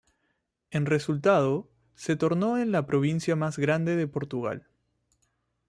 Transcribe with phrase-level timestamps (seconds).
[0.71, 4.67] En resultado, se tornó en la provincia más grande de Portugal.